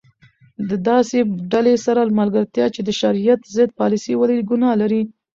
د 0.69 0.71
داسي 0.87 1.19
ډلي 1.51 1.75
سره 1.85 2.01
ملګرتیا 2.19 2.65
چي 2.73 2.81
د 2.83 2.89
شرعیت 2.99 3.41
ضد 3.55 3.69
پالسي 3.79 4.13
ولري؛ 4.17 4.41
ګناه 4.49 4.73
لري. 4.81 5.01